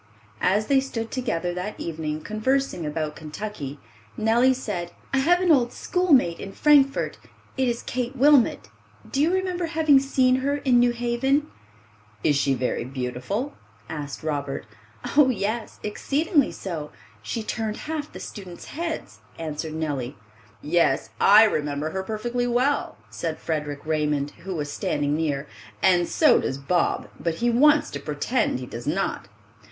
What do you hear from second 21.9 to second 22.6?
her perfectly